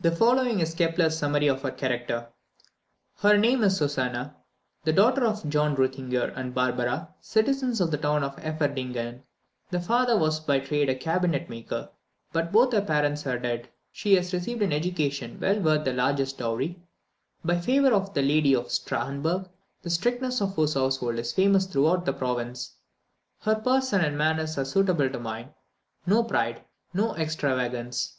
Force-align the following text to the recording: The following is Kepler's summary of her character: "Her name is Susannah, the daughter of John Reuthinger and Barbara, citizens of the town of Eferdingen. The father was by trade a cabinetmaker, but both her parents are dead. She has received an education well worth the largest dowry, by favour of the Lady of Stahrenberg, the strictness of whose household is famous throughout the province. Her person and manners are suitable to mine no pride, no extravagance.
The 0.00 0.10
following 0.10 0.58
is 0.58 0.74
Kepler's 0.74 1.16
summary 1.16 1.46
of 1.46 1.62
her 1.62 1.70
character: 1.70 2.30
"Her 3.18 3.38
name 3.38 3.62
is 3.62 3.76
Susannah, 3.76 4.34
the 4.82 4.92
daughter 4.92 5.24
of 5.24 5.48
John 5.48 5.76
Reuthinger 5.76 6.32
and 6.36 6.52
Barbara, 6.52 7.14
citizens 7.20 7.80
of 7.80 7.92
the 7.92 7.98
town 7.98 8.24
of 8.24 8.34
Eferdingen. 8.40 9.22
The 9.70 9.78
father 9.80 10.18
was 10.18 10.40
by 10.40 10.58
trade 10.58 10.88
a 10.88 10.96
cabinetmaker, 10.96 11.90
but 12.32 12.50
both 12.50 12.72
her 12.72 12.80
parents 12.82 13.24
are 13.24 13.38
dead. 13.38 13.68
She 13.92 14.16
has 14.16 14.32
received 14.32 14.60
an 14.60 14.72
education 14.72 15.38
well 15.38 15.60
worth 15.60 15.84
the 15.84 15.92
largest 15.92 16.38
dowry, 16.38 16.82
by 17.44 17.60
favour 17.60 17.94
of 17.94 18.14
the 18.14 18.22
Lady 18.22 18.56
of 18.56 18.72
Stahrenberg, 18.72 19.48
the 19.82 19.90
strictness 19.90 20.40
of 20.40 20.56
whose 20.56 20.74
household 20.74 21.20
is 21.20 21.30
famous 21.30 21.66
throughout 21.66 22.06
the 22.06 22.12
province. 22.12 22.74
Her 23.42 23.54
person 23.54 24.00
and 24.00 24.18
manners 24.18 24.58
are 24.58 24.64
suitable 24.64 25.08
to 25.10 25.20
mine 25.20 25.54
no 26.06 26.24
pride, 26.24 26.64
no 26.92 27.14
extravagance. 27.14 28.16